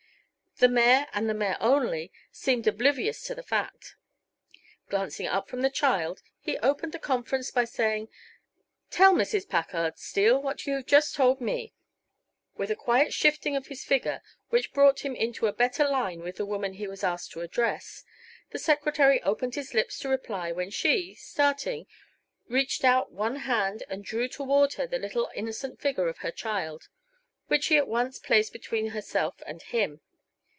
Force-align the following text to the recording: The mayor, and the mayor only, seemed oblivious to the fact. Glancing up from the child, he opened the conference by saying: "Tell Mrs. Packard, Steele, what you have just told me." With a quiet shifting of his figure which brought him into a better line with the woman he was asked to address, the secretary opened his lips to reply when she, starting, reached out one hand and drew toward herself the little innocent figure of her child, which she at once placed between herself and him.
The 0.57 0.67
mayor, 0.69 1.07
and 1.11 1.27
the 1.27 1.33
mayor 1.33 1.57
only, 1.59 2.11
seemed 2.31 2.67
oblivious 2.67 3.23
to 3.23 3.33
the 3.33 3.41
fact. 3.41 3.95
Glancing 4.89 5.25
up 5.25 5.49
from 5.49 5.61
the 5.61 5.71
child, 5.71 6.21
he 6.39 6.57
opened 6.59 6.91
the 6.91 6.99
conference 6.99 7.49
by 7.49 7.63
saying: 7.63 8.09
"Tell 8.91 9.11
Mrs. 9.15 9.49
Packard, 9.49 9.97
Steele, 9.97 10.39
what 10.39 10.67
you 10.67 10.75
have 10.75 10.85
just 10.85 11.15
told 11.15 11.41
me." 11.41 11.73
With 12.57 12.69
a 12.69 12.75
quiet 12.75 13.11
shifting 13.11 13.55
of 13.55 13.67
his 13.67 13.83
figure 13.83 14.21
which 14.49 14.71
brought 14.73 14.99
him 14.99 15.15
into 15.15 15.47
a 15.47 15.53
better 15.53 15.87
line 15.87 16.19
with 16.19 16.35
the 16.35 16.45
woman 16.45 16.73
he 16.73 16.85
was 16.87 17.03
asked 17.03 17.31
to 17.31 17.41
address, 17.41 18.03
the 18.51 18.59
secretary 18.59 19.23
opened 19.23 19.55
his 19.55 19.73
lips 19.73 19.97
to 19.99 20.09
reply 20.09 20.51
when 20.51 20.69
she, 20.69 21.15
starting, 21.15 21.87
reached 22.47 22.83
out 22.83 23.11
one 23.11 23.37
hand 23.37 23.81
and 23.89 24.03
drew 24.05 24.27
toward 24.27 24.73
herself 24.73 24.91
the 24.91 24.99
little 24.99 25.31
innocent 25.33 25.81
figure 25.81 26.07
of 26.07 26.19
her 26.19 26.29
child, 26.31 26.87
which 27.47 27.63
she 27.63 27.77
at 27.77 27.87
once 27.87 28.19
placed 28.19 28.53
between 28.53 28.89
herself 28.89 29.41
and 29.47 29.63
him. 29.63 30.01